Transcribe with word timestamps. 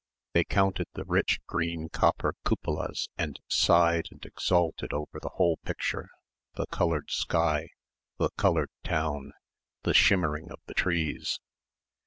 They 0.33 0.43
counted 0.45 0.87
the 0.95 1.03
rich 1.05 1.41
green 1.45 1.87
copper 1.87 2.33
cupolas 2.43 3.07
and 3.19 3.39
sighed 3.47 4.07
and 4.09 4.25
exulted 4.25 4.93
over 4.93 5.19
the 5.21 5.29
whole 5.35 5.57
picture, 5.57 6.09
the 6.55 6.65
coloured 6.65 7.11
sky, 7.11 7.69
the 8.17 8.31
coloured 8.31 8.71
town, 8.83 9.33
the 9.83 9.93
shimmering 9.93 10.49
of 10.51 10.59
the 10.65 10.73
trees. 10.73 11.39